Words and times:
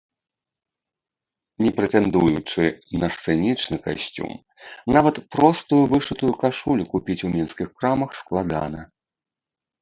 Не 1.65 1.71
прэтэндуючы 1.79 2.63
на 3.01 3.09
сцэнічны 3.15 3.77
касцюм, 3.83 4.31
нават 4.97 5.15
простую 5.37 5.83
вышытую 5.93 6.31
кашулю 6.45 6.89
купіць 6.95 7.19
у 7.29 7.31
мінскіх 7.35 7.69
крамах 7.83 8.11
складана. 8.23 8.81